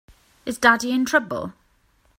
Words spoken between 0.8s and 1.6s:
in trouble?